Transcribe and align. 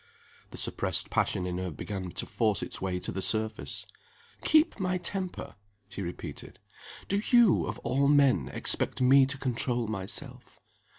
The 0.49 0.57
suppressed 0.57 1.11
passion 1.11 1.45
in 1.45 1.59
her 1.59 1.69
began 1.69 2.09
to 2.13 2.25
force 2.25 2.63
its 2.63 2.81
way 2.81 2.99
to 3.01 3.11
the 3.11 3.21
surface. 3.21 3.85
"Keep 4.43 4.79
my 4.79 4.97
temper?" 4.97 5.53
she 5.89 6.01
repeated. 6.01 6.57
"Do 7.07 7.21
you 7.29 7.67
of 7.67 7.77
all 7.83 8.07
men 8.07 8.49
expect 8.51 8.99
me 8.99 9.27
to 9.27 9.37
control 9.37 9.85
myself? 9.85 10.59